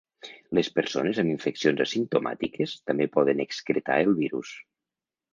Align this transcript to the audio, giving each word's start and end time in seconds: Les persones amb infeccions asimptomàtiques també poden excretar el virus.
Les 0.59 0.69
persones 0.77 1.17
amb 1.23 1.33
infeccions 1.33 1.83
asimptomàtiques 1.85 2.73
també 2.91 3.07
poden 3.17 3.43
excretar 3.45 3.99
el 4.07 4.17
virus. 4.23 4.55